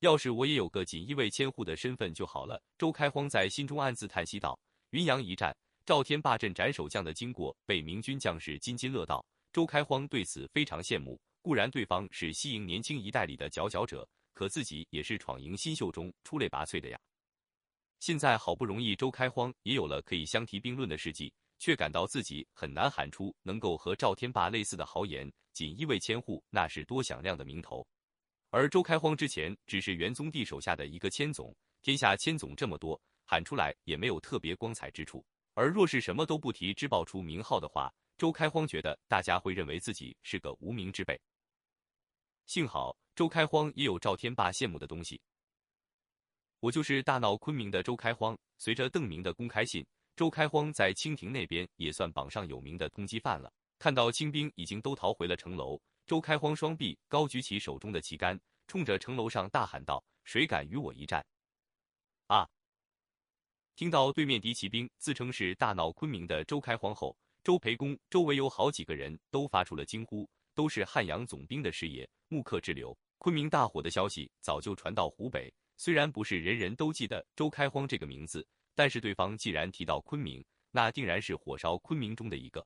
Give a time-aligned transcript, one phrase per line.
[0.00, 2.62] 要是我也有个锦衣卫千户的身份就好了。
[2.76, 4.58] 周开荒在心中暗自叹息道
[4.90, 9.24] ：“云阳一战，赵天霸阵斩首将的经过被明军将士津津乐道。
[9.52, 11.18] 周开荒对此非常羡慕。
[11.40, 16.98] 固然对方是西营年轻一代里的佼佼者，可自己也是闯营新秀中出类拔萃的呀。
[18.00, 25.32] 现在好不容易周开荒也有了可以相提并论的事迹，却感到自己很难喊出能够和赵天霸类似的豪言。
[25.54, 27.86] 锦衣卫千户那是多响亮的名头。”
[28.50, 35.24] 而周开荒之前只是元宗帝手下的一个千总，天下千总这么多，喊出来也没有特别光彩之处。
[35.54, 41.20] 而若是什么都不提，只报出名号的话，周开荒觉得大家会认为自己是个无名之辈。
[42.46, 45.20] 幸好周开荒也有赵天霸羡慕的东西。
[46.60, 48.38] 我就是大闹昆明的周开荒。
[48.58, 49.84] 随着邓明的公开信，
[50.14, 53.52] 周开荒在清廷那边也算榜上有名的通缉犯了。
[53.78, 55.78] 看到清兵已经都逃回了城楼。
[56.06, 61.26] 周开荒双臂高举起手中的旗杆，冲着城楼上大喊道：“谁敢与我一战？”
[62.28, 62.48] 啊！
[63.74, 72.96] 听到对面敌骑兵自称是大闹昆明的周开荒后，周培公周围有好几个人都发出了惊呼，都是汉阳总兵的师爷，木刻之流。
[73.18, 82.64] 昆明大火的消息早就传到湖北，虽然不是人人都记得周开荒这个名字，但是对方既然提到昆明，那定然是火烧昆明中的一个。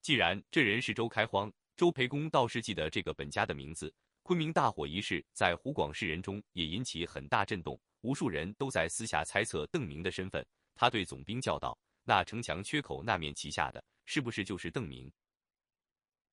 [0.00, 3.94] 既然这人是周开荒，周培公倒是记得这个本家的名字。
[4.24, 10.44] 昆明大火一事在湖广士人中也引起很大震动，无数人都在私下猜测邓明的身份。
[10.74, 15.08] 他对总兵叫道：“那城墙缺口那面旗下的，是不是就是邓明？”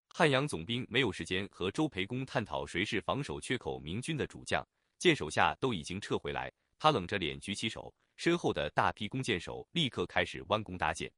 [0.09, 11.11] 汉阳总兵没有时间和周培公探讨谁是防守缺口明军的主将，见手下都已经撤回来，他冷着脸举起手，身后的大批弓箭手立刻开始弯弓搭箭。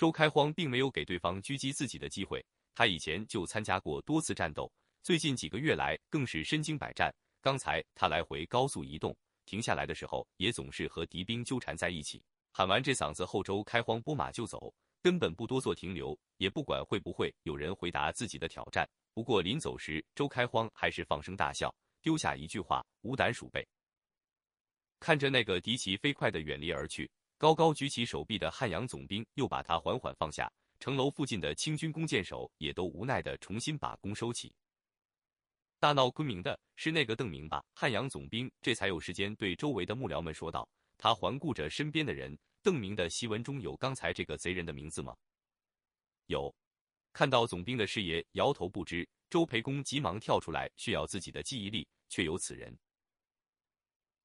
[0.00, 2.42] 周开荒并没有给对方狙击自己的机会，
[2.74, 7.14] 他以前就参加过多次战斗，最近几个月来更是身经百战。
[7.42, 12.24] 刚才他来回高速移动，停下来的时候也总是和敌兵纠缠在一起。
[12.50, 18.88] 喊完这嗓子后，周开荒拨马就走，根本不多做停留，也不管会不会有人回答自己的挑战。
[19.12, 21.70] 不过临走时，周开荒还是放声大笑，
[22.00, 23.62] 丢下一句话：“无胆鼠辈。”
[24.98, 27.10] 看着那个敌骑飞快的远离而去。
[27.40, 34.54] 高高举起手臂的汉阳总兵又把他缓缓放下，城楼附近的清军弓箭手也都无奈的重新把弓收起。
[35.78, 37.64] 大闹昆明的是那个邓明吧？
[37.72, 40.68] 汉阳总兵这才有时间对周围的幕僚们说道。
[40.98, 45.16] 他环顾着身边的人，邓明的檄文中有刚才这个贼人的名字吗？
[46.26, 46.54] 有。
[47.14, 52.78] 看到总兵的师爷摇头不知，周培公急忙跳出来炫耀自己的记忆力，确有此人。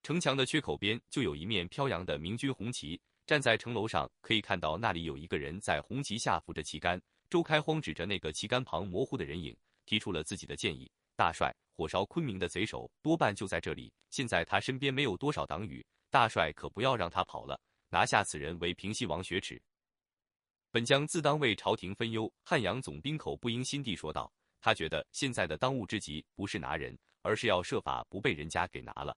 [0.06, 7.02] 城墙的缺口边就有一面飘扬的明军红旗，站在城楼上可以看到那里有一个人在红旗下扶着旗杆。
[7.28, 9.52] 周开荒指着那个旗杆旁模糊的人影，
[9.84, 13.92] 提出了自己的建议：“大帅，火烧昆明的贼首多半就在这里。
[14.10, 19.60] 现在他身边没有多少党羽，大帅可不要让他跑了，拿下此人为平西王雪耻。”
[20.70, 22.32] 本将自当为朝廷分忧。
[22.44, 29.12] 汉阳总兵口不应心地说道：“他觉得现在的当务之急不是拿人，而是要设法不被人家给拿了。”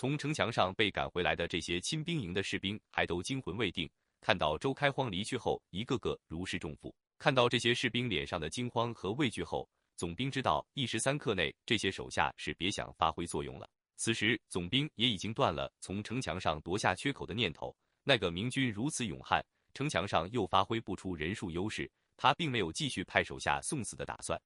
[0.00, 3.86] 从城墙上被赶回来的这些亲兵营的士兵还都惊魂未定，
[4.22, 6.96] 看到周开荒离去后，一个个如释重负。
[7.18, 13.68] 看到这些士兵脸上的惊慌和畏惧后，总兵知道一时三刻内这些手下是别想发挥作用了。
[13.96, 17.76] 此时，总兵也已经断了从城墙上夺下缺口的念头。
[18.02, 19.44] 那个明军如此勇悍，
[19.74, 24.40] 城墙上又发挥不出人数优势，他并没有继续派手下送死的打算。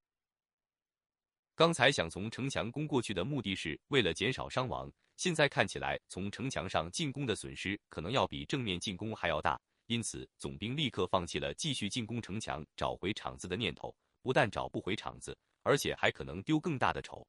[1.55, 4.91] 刚才想从城墙攻过去的目的是为了减少伤亡。
[5.17, 13.95] 现在看起来，从城墙上进攻的损失可能要比正面进攻还要大，因此总兵立刻放弃了继续进攻城墙、找回场子的念头。
[14.23, 17.27] 不但找不回场子，而且还可能丢更大的丑。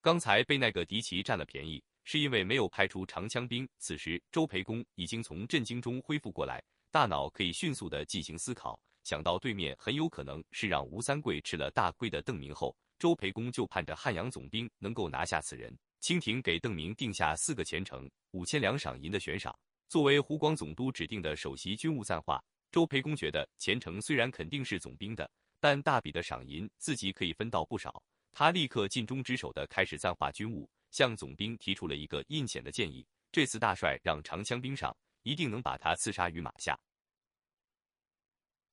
[0.00, 3.68] 刚才被那个敌骑占了便宜，是因为没有派出长枪兵。
[3.78, 8.76] 此时，周培公已经从震惊中恢复过来，大脑可以迅速的进行思考。
[9.04, 15.72] 想到对面很有可能是让吴三桂吃了大亏的邓明后，周培公就盼着汉阳总兵能够拿下此人。
[16.02, 19.56] 清廷给邓明定下四个前程、五千两赏银的悬赏，
[19.88, 22.42] 作为湖广总督指定的首席军务赞化。
[22.72, 28.02] 周培公觉得前程虽然肯定是总兵的，但大笔的赏银自己可以分到不少。
[28.32, 36.76] 他立刻尽忠职守的开始赞化军务，向总兵提出了一个阴险的建议：这次大帅让长枪兵上，一定能把他刺杀于马下。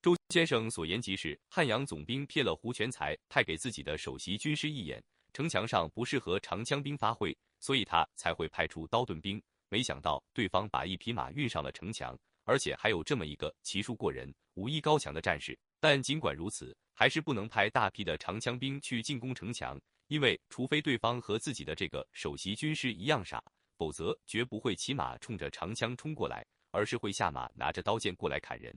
[0.02, 1.40] 周先生所言极是。
[1.48, 5.00] 汉阳总兵瞥了胡全才派给自己的首席军师一眼。
[5.34, 9.42] 城墙上不适合长枪兵发挥，所以他才会派出刀盾兵。
[9.70, 15.58] 没想到对方把一匹马运上了城墙，而且还有这么一个骑术过人、武艺高强的战士。
[15.80, 23.44] 但尽管如此，还是不能派大批的长枪兵去进攻城墙，因为除非对方和自己的这个首席军师一样傻，
[23.78, 28.76] 否则绝不会骑马冲着长枪冲过来，而是会下马拿着刀剑过来砍人。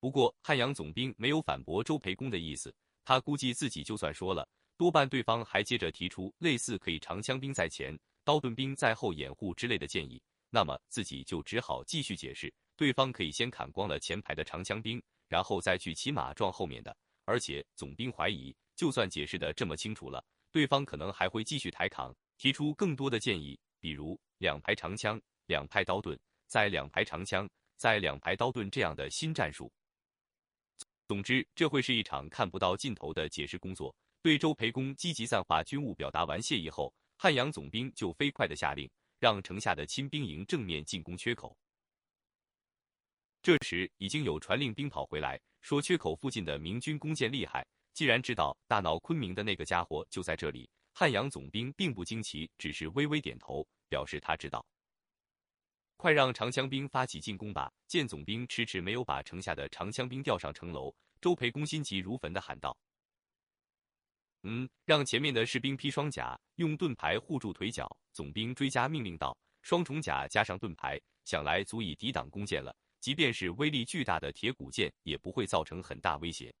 [0.00, 2.74] 不过汉阳总兵没有反驳周培公的意思，
[3.04, 4.46] 他估计自己就算说了，
[4.82, 10.20] 多半对方还接着提出类似可以长枪兵在前，刀盾兵在后掩护之类的建议，
[10.50, 15.00] 那么自己就只好继续解释，对方可以先砍光了前排的长枪兵。
[15.28, 16.96] 然后再去骑马撞后面的，
[17.26, 20.20] 而且总兵怀疑，就算解释的这么清楚了，
[20.50, 26.18] 对方可能还会继续抬扛，提出更多的建议，比如两排长枪、两排刀盾、
[26.48, 29.72] 再两排长枪、再两排刀盾这样的新战术。
[31.06, 33.94] 总之，这会是一场看不到尽头的解释工作。
[34.22, 38.88] 对周培公积极散化军务表达完谢意后，汉阳总兵就飞快的下令，
[39.18, 41.56] 让城下的亲兵营正面进攻缺口。
[43.42, 47.66] 这时已经有传令兵跑回来，说缺口附近的明军弓箭厉害。
[47.92, 54.64] 既然知道大闹昆明的那个家伙就在这里，汉阳总兵并不惊奇，只是微微点头，表示他知道。
[55.96, 57.72] 快让长枪兵发起进攻吧！
[57.88, 62.76] 见总兵迟迟没有把城下的长枪兵调上城楼，周培公心急如焚的喊道
[64.42, 76.54] ：“嗯，让前面的士兵披双甲，用盾牌护住腿脚。”总兵追加命令道：“双重甲加上盾牌，想来足以抵挡弓箭了。”即便是威力巨大的铁骨剑，也不会造成很大威胁。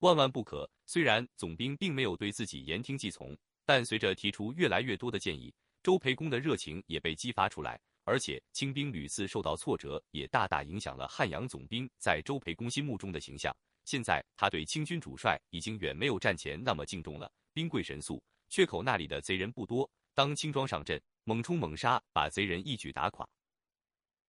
[0.00, 0.70] 万万不可！
[0.84, 7.80] 虽然总兵并没有对自己言听计从，但随着提出越来越多的建议，周培公的热情也被激发出来。
[8.04, 13.54] 而且清兵屡次受到挫折，也大大影响了汉阳总兵在周培公心目中的形象。
[13.90, 17.28] 现在他对清军主帅已经远没有战前那么敬重了。
[17.52, 23.28] 兵贵神速，缺口那里的贼人不多，当轻装上阵，猛冲猛杀，把贼人一举打垮。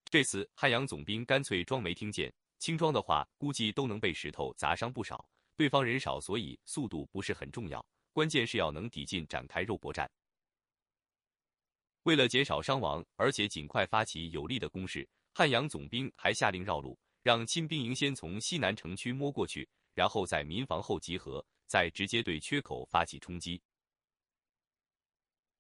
[0.06, 5.24] 这次汉阳总兵干脆装没听见，轻装的话估计都能被石头砸伤不少。
[5.56, 10.10] 对方人少，所以速度不是很重要，关键是要能抵近展开肉搏战。
[12.02, 23.62] 为了减少伤亡，而且尽快发起有力的攻势，汉阳总兵还下令绕路，让亲兵营先从西南城区摸过去，然后在民房后集合，再直接对缺口发起冲击。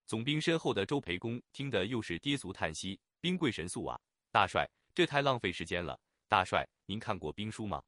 [0.08, 4.00] 总兵身后的周培公听得又是跌足叹息：“兵贵神速啊！”
[4.32, 6.00] 大帅，这太浪费时间了。
[6.28, 7.82] 大帅，您看过兵书吗？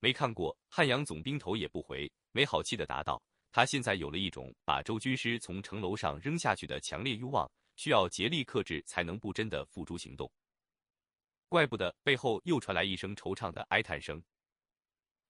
[0.00, 0.56] 没看过。
[0.68, 10.30] 汉阳总兵头也不回，没好气的答道：“他现在有了一种把周军师从城楼上扔下去的强烈欲望，需要竭力克制，才能不真的付诸行动。”
[11.54, 14.20] 怪不得背后又传来一声惆怅的哀叹声。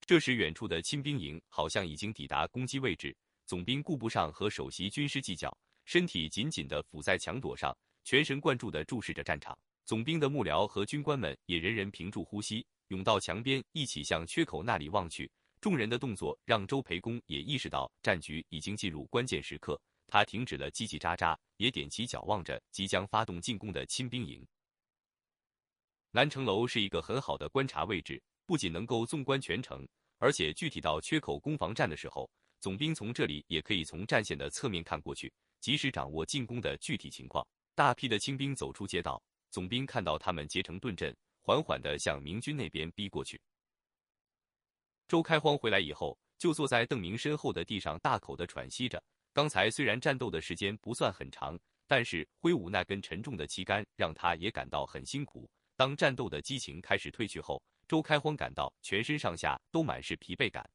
[0.07, 5.55] 这时，远处的亲兵营好像已经抵达攻击位置，总兵顾不上和首席军师计较，
[5.85, 7.77] 身体紧紧的伏在墙垛上。
[8.03, 15.31] 全神贯注地注视着战场，总兵的幕僚和军官们也人人屏住呼吸，涌到墙边，一起向缺口那里望去。
[15.61, 24.43] 众人的动作让周培公也意识到战局已经进入关键时刻，他停止了叽叽喳喳，也踮起脚望着即将发动进攻的亲兵营。
[26.15, 29.85] 南城楼是一个很好的观察位置，不仅能够纵观全城，
[30.17, 32.31] 而且具体到缺口攻防战的时候，
[32.61, 35.29] 总兵从这里也可以从战线的侧面看过去，
[35.59, 37.45] 及时掌握进攻的具体情况。
[37.75, 39.21] 大批的清兵走出街道，
[39.51, 43.37] 总兵看到他们结成盾阵，缓缓地向明军那边逼过去。
[45.09, 49.03] 周开荒回来以后，就坐在邓明身后的地上，大口地喘息着。
[49.33, 55.49] 刚才虽然战斗的时间不算很长，但是挥舞那根沉重的旗杆，让他也感到很辛苦。
[55.75, 60.69] 当战斗的激情开始退去后，周开荒感到全身上下都满是疲惫感。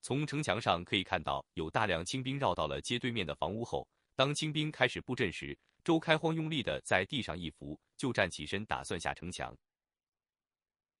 [0.00, 3.86] 从城墙上可以看到，有大量清兵绕到了街对面的房屋后。
[4.14, 9.56] 当清兵开始布阵时，周开荒用力的在地上一伏，就站起身，打算下城墙。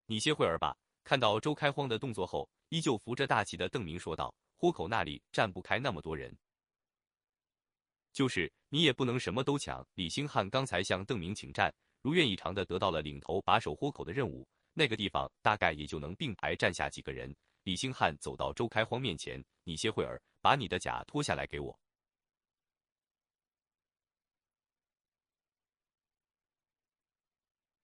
[0.06, 0.76] 你歇会儿吧。
[1.04, 6.32] 看到周开荒的动作后，依旧扶着大旗的邓明说道：“豁口那里站不开那么多人。”
[8.14, 9.84] 就是你也不能什么都抢。
[9.94, 17.34] 李兴汉刚才向邓明请战，如愿以偿的得到了领头把守豁口的任务，那个地方大概也就能并排站下几个人。
[17.62, 21.78] 李兴汉走到周开荒面前：“你歇会儿，把你的甲脱下来给我。”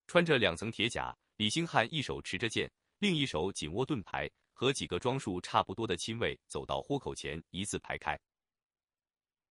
[0.08, 8.18] 穿着两层铁甲，李兴汉一手持着剑，另一手紧握盾牌，和几个装束差不多的亲卫走到豁口前，一字排开。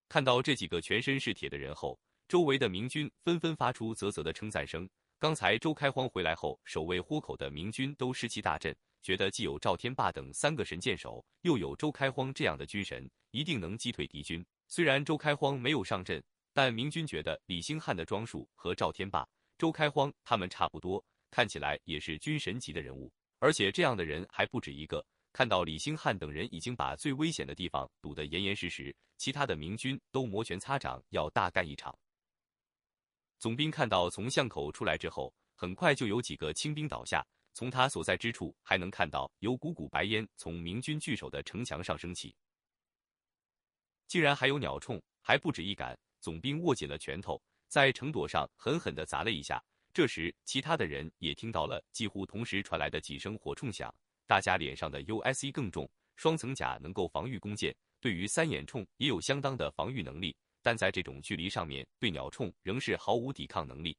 [0.09, 1.97] 看到这几个全身是铁的人后，
[2.27, 4.87] 周围的明军纷纷发出啧啧的称赞声。
[5.17, 14.45] 刚才周开荒回来后，守卫豁口的明军都士气大振，觉得既有赵天霸等三个神箭手，又有周开荒这样的军神，一定能击退敌军。
[14.67, 19.25] 虽然周开荒没有上阵，但明军觉得李兴汉的装束和赵天霸。
[19.57, 25.03] 周开荒他们差不多，看起来也是军神级的人物，而且这样的人还不止一个。
[25.31, 31.97] 看到李兴汉等人已经把最危险的地方堵得严严实实，其他的明军都摩拳擦掌，要大干一场。
[33.39, 42.35] 总兵看到从巷口出来之后，很快就有几个清兵倒下，从他所在之处还能看到有股股白烟从明军据守的城墙上升起，
[44.07, 45.97] 竟然还有鸟铳，还不止一杆。
[46.19, 49.63] 总兵握紧了拳头，在城垛上狠狠地砸了一下。
[49.93, 53.93] 这时，其他的人也听到了几乎同时传来的几声火铳响。
[54.25, 63.97] 大家脸上的 U.S.E 更重，双层甲能够防御弓箭，对于三眼铳也有相当的防御能力，但在这种距离上面对鸟铳仍是毫无抵抗能力。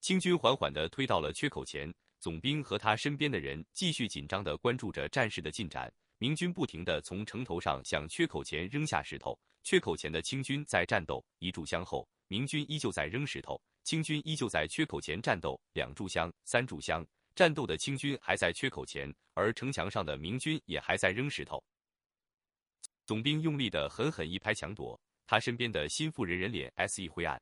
[0.00, 5.92] 清军缓缓地推到了缺口前，总兵和他身边的人继续紧张地关注着战事的进展。
[6.18, 17.04] 明军不停地从城头上向缺口前扔下石头，缺口前的清军在战斗，一炷香后，明军依旧在扔石头，清军依旧在缺口前战斗，两炷香，三炷香。
[17.34, 21.62] 战斗的清军还在缺口前，而城墙上的明军也还在扔石头。
[23.06, 27.40] 总兵用力的狠狠一拍墙垛，他身边的心腹人人脸 S 一灰暗。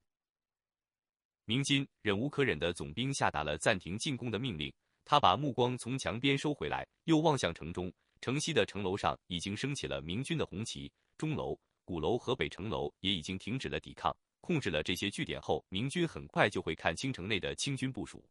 [1.45, 4.73] 明金忍无可忍的总兵下达了暂停进攻的命令，
[5.05, 7.93] 他把目光从墙边收回来，又望向城中。
[8.21, 14.17] 城西的城楼上已经升起了明军的红旗，钟楼、鼓楼和北城楼也已经停止了抵抗。
[14.41, 18.25] 控制了这些据点后，明军很快就会看清城内的清军部署。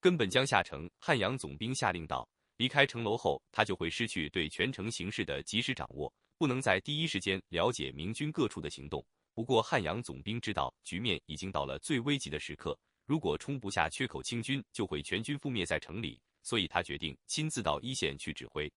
[0.00, 9.04] 根本将下城，汉阳总兵下令道：“离开城楼后，他就会失去对全城形势的及时掌握，不能在第一时间了解明军各处的行动。
[9.34, 18.72] 不过，汉阳总兵知道局面已经到了最危急的时刻，如果冲不下缺口，清军就会全军覆灭在城里，所以他决定亲自到一线去指挥。”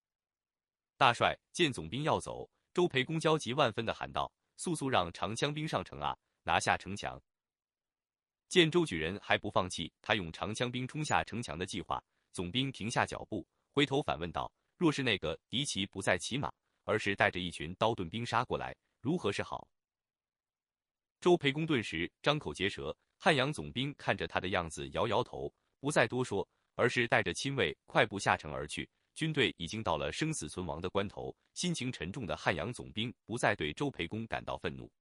[0.98, 7.20] 大帅见总兵要走，周培公焦急万分的喊道：“速速让长枪兵上城啊，拿下城墙！”
[8.48, 12.04] 见周举人还不放弃他用长枪兵冲下城墙的计划，
[12.34, 16.52] 总兵停下脚步，回头反问道：“若是那个敌骑不再骑马，
[16.84, 19.68] 而是带着一群刀盾兵杀过来，如何是好？”
[21.22, 22.96] 周培公顿时张口结舌。
[23.18, 28.90] 汉阳总兵看着他的样子，摇摇头，不再多说，而是带着亲卫快步下城而去。
[29.14, 34.92] 军队已经到了生死存亡的关头，心情沉重的汉阳总兵不再对周培公感到愤怒。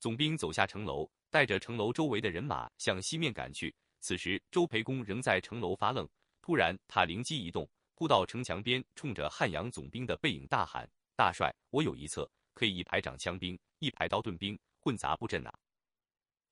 [0.00, 1.08] 总兵走下城楼。
[1.30, 3.74] 带着城楼周围的人马向西面赶去。
[4.00, 6.08] 此时，周培公仍在城楼发愣。
[6.40, 10.88] 突然，他灵机一动，扑到城墙边，冲着汉阳总兵的背影大喊
[11.18, 15.52] ：“大帅，我有一策，可以一排长枪兵，一排刀盾兵，混杂布阵呐！”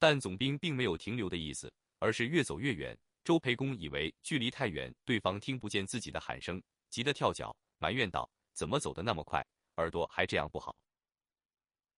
[0.01, 2.99] 但总兵并没有停留的意思，而是越走越远。
[3.23, 6.61] 周培公以为距离太远，对方听不见自己的喊声，
[6.91, 9.47] 急得跳脚，埋怨道：“怎么走得那么快？
[9.77, 10.77] 耳朵还这样不好？”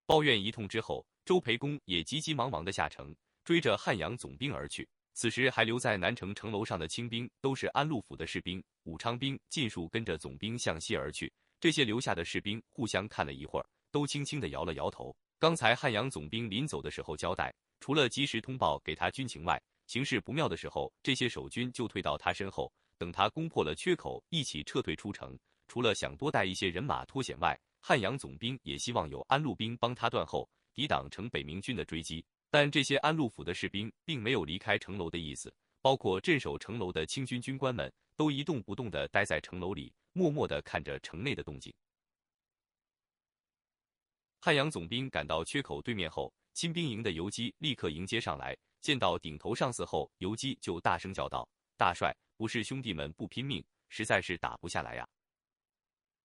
[0.05, 1.07] 抱怨一通之后。
[1.25, 4.87] 周培公也急急忙忙地下城，追着汉阳总兵而去。
[5.19, 11.33] 此时还留在南城城楼上的清兵，都是安陆府的士兵，武昌兵尽数跟着总兵向西而去。
[11.59, 15.13] 这些留下的士兵互相看了一会儿，都轻轻地摇了摇头。
[15.41, 25.37] 刚才汉阳总兵临走的时候交代，除了及时通报给他军情外，形势不妙的时候，这些守军就退到他身后，等他攻破了缺口，一起撤退出城。
[25.67, 30.49] 除了想多带一些人马脱险外，汉阳总兵也希望有安陆兵帮他断后。
[30.73, 35.53] 抵挡城北明军的追击，但这些安陆府的士兵并没有离开城楼的意思，
[35.83, 41.73] 包括镇守城楼的清军军官们都一动不动地待在城楼里，默默地看着城内的动静。
[44.41, 55.07] 汉阳总兵赶到缺口对面后，亲兵营的游击立刻迎接上来，见到顶头上司后，游击就大声叫道：“大帅，不是兄弟们不拼命，实在是打不下来呀！”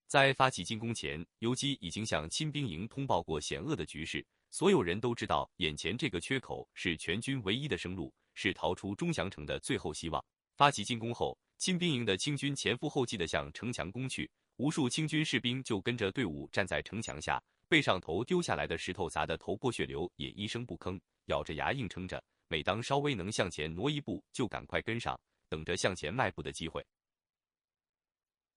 [0.08, 4.26] 在发起进攻前，游击已经向亲兵营通报过险恶的局势。
[4.54, 10.24] 所有人都知道，眼前这个缺口是全军唯一的生路，是逃出钟祥城的最后希望。
[10.56, 22.24] 发起进攻后，清兵营的清军前赴后继地向城墙攻去，无数清军士兵就跟着队伍站在城墙下，背上头丢下来的石头砸得头破血流，也一声不吭，咬着牙硬撑着。
[22.48, 25.20] 每当稍微能向前挪一步，就赶快跟上，
[25.50, 26.86] 等着向前迈步的机会。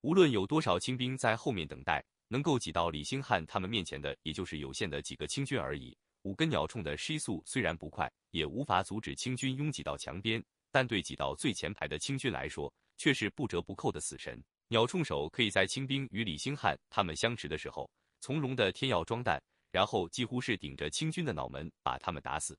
[0.03, 2.05] 无论有多少清兵在后面等待。
[2.29, 5.97] 能够挤到李兴汉他们面前的，也就是有限的几个清军而已。
[6.23, 14.43] 五根鸟铳的施速虽然不快，也无法阻止清军拥挤到墙边，但对挤到最前排的清军来说，却是不折不扣的死神。
[14.69, 17.89] 鸟铳手可以在清兵与李兴汉他们相持的时候，
[18.21, 19.41] 从容的添药装弹，
[19.71, 22.59] 然后几乎是顶着清军的脑门把他们打死。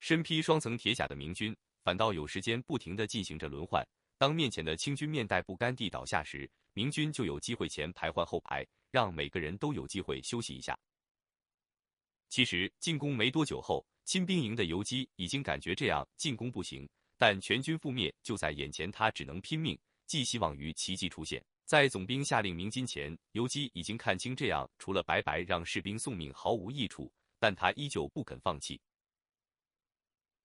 [0.00, 3.86] 身披双层铁甲的明军，反倒有时间不停的进行着轮换。
[4.20, 10.78] 当面前的清军面带不甘地倒下时，明军就有机会前排换后排，让每个人都有机会休息一下。
[12.28, 16.86] 其实进攻没多久后，亲兵营的游击已经感觉这样进攻不行，
[17.16, 21.42] 但全军覆灭就在眼前，他只能拼命，寄希望于奇迹出现。
[21.64, 28.78] 在总兵下令鸣金前，游击已经看清这样除了白白让士兵送命毫无益处，但他依旧不肯放弃。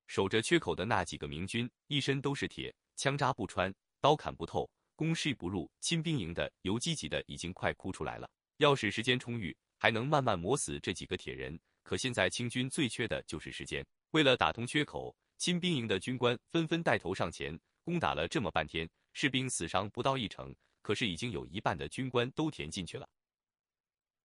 [0.07, 5.69] 守着缺口的那几个明军，一身都是铁，枪扎不穿，刀砍不透，攻势不入。
[5.79, 8.29] 亲兵营的游击级的已经快哭出来了。
[8.57, 11.59] 要是时间充裕，还能慢慢磨死这几个铁人。
[11.83, 13.85] 可现在清军最缺的就是时间。
[14.11, 20.55] 为了打通缺口，亲兵营的军官纷纷带头上前攻打了这么半天，士兵死伤不到一成。
[20.81, 23.09] 可是已经有一半的军官都填进去了。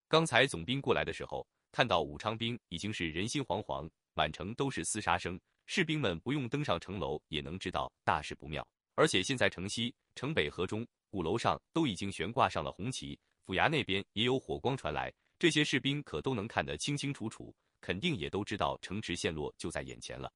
[0.09, 5.41] 刚才总兵过来的时候，看到武昌兵已经是人心惶惶，满城都是厮杀声，
[5.73, 8.67] 士兵们不用登上城楼也能知道大事不妙。
[8.97, 20.29] 而且现在城西、城北、河中、鼓楼上都已经悬挂上了红旗，府衙那边也有火光传来，这些士兵可都能看得清清楚楚，肯定也都知道城池陷落就在眼前了。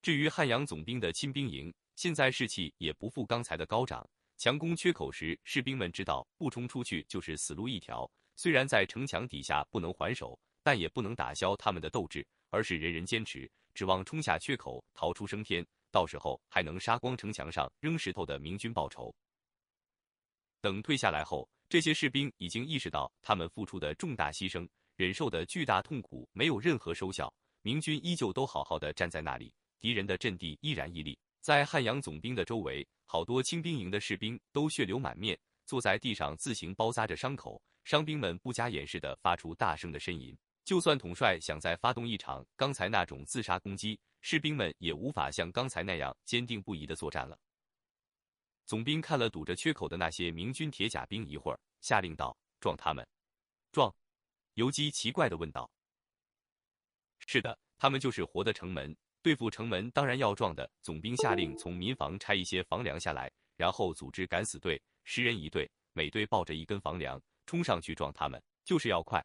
[0.00, 4.08] 至于汉阳总兵的亲兵营，现在士气也不复刚才的高涨。
[4.38, 8.10] 强攻缺口时，士兵们知道不冲出去就是死路一条。
[8.36, 15.66] 虽然在城墙底下不能还手，但也不能打消他们的斗志，而是人人坚持，指望冲下缺口，逃出升天。
[15.90, 19.12] 到时候还能杀光城墙上扔石头的明军报仇。
[20.60, 27.32] 等退下来后，这些士兵已经意识到他们付出的重大牺牲，忍受的巨大痛苦没有任何收效。
[27.62, 31.18] 明军依旧都好好的站在那里，敌人的阵地依然屹立。
[31.40, 37.60] 在汉阳总兵的周围，好多清兵营的士兵都血流满面，坐在地上自行包扎着伤口。
[37.84, 40.36] 伤兵们不加掩饰地发出大声的呻吟。
[40.64, 47.38] 就算统帅想再发动一场刚才那种自杀攻击，士兵们也无法像刚才那样坚定不移的作战了。
[48.66, 53.04] 总兵看了堵着缺口的那些明军铁甲兵一会儿，下令道：“撞他们！”
[53.72, 53.92] 撞！
[54.54, 55.68] 游击奇怪的问道
[57.26, 60.70] ：“是的，他们就是活的城门。”对付城门当然要撞的。
[60.80, 69.22] 总兵下令从民房拆一些房梁下来，然后组织敢死队，十人一队，每队抱着一根房梁，冲上去撞他们，就是要快。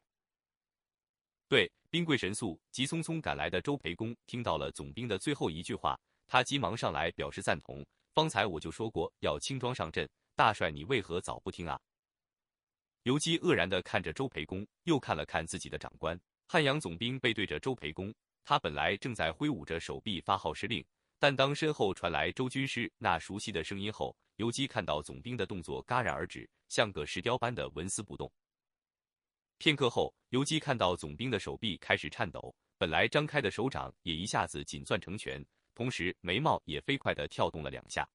[1.48, 7.86] 对，兵贵神速，急匆匆赶来的周培公听到了总兵的最后一句话，他急忙上来表示赞同。
[8.12, 11.78] 方才我就说过要轻装上阵，大帅你为何早不听啊？
[13.04, 18.12] 游击愕然的看着周培公，又看了看自己的长官汉阳总兵，背对着周培公。
[18.44, 20.84] 他本来正在挥舞着手臂发号施令，
[21.20, 28.28] 但当身后传来周军师那熟悉的声音后，游击看到总兵的动作戛然而止，像个石雕般的纹丝不动。
[29.58, 38.06] 片刻后，游击看到总兵的手臂开始颤抖，本来张开的手掌也一下子紧攥成拳，同时眉毛也飞快地跳动了两下。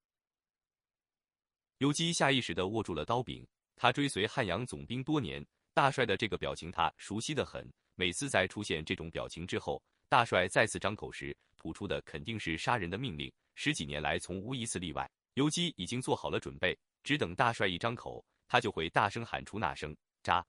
[1.79, 9.81] 游击下意识地握住了刀柄，他追随汉阳总兵多年，大帅的这个表情他熟悉的很，每次在出现这种表情之后。
[10.07, 13.31] 大帅再次张口时，吐出的肯定是杀人的命令。
[13.55, 15.09] 十几年来，从无一次例外。
[15.35, 20.45] 游击已经做好了准备，只等大帅一张口，他就会大声喊出那声“扎”，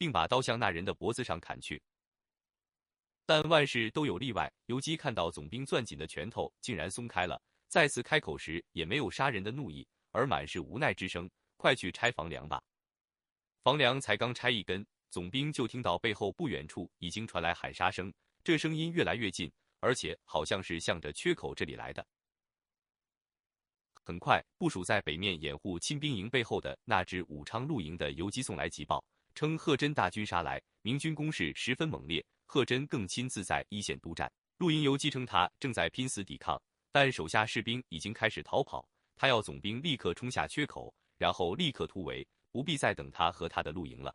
[0.00, 1.82] 并把刀向那人的脖子上砍去。
[3.26, 12.62] 但万事都有例外，游击看到总兵攥紧的拳头竟然松开了，再次开口时也没有杀人的怒意，而满是无奈之声：“快去拆房梁吧！”
[13.62, 18.10] 房梁才刚拆一根，总兵就听到背后不远处已经传来喊杀声。
[18.42, 22.04] 这声音越来越近，而且好像是向着缺口这里来的。
[24.02, 29.04] 很快，部署在北面掩护亲兵营背后的那支武昌陆营的游击送来急报，
[29.40, 32.22] 称贺真大军杀来，明军攻势十分猛烈。
[32.44, 34.30] 贺真更亲自在一线督战。
[34.58, 36.60] 陆营游击称他正在拼死抵抗，
[36.92, 38.86] 但手下士兵已经开始逃跑。
[39.16, 44.14] 他要总兵立刻冲下缺口，然后立刻突围，不必再等他和他的陆营了。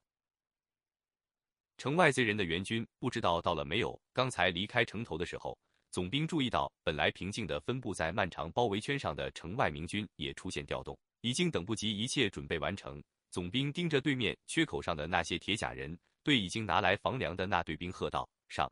[1.79, 3.99] 城外贼人的援军不知道到了没有。
[4.13, 5.57] 刚才离开城头的时候，
[5.89, 13.03] 总兵注意到本来平静的分布在漫长包围圈上的城外明军也出现调动，已经等不及一切准备完成。
[13.35, 18.71] 总兵盯着对面缺口上的那些铁甲人，对已经拿来房梁的那队兵喝道：“上！”